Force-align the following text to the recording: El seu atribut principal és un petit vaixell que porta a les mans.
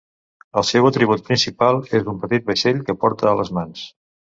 El 0.61 0.65
seu 0.69 0.87
atribut 0.91 1.21
principal 1.29 1.79
és 2.01 2.11
un 2.17 2.21
petit 2.27 2.51
vaixell 2.51 2.85
que 2.91 3.01
porta 3.05 3.35
a 3.35 3.41
les 3.43 3.59
mans. 3.61 3.91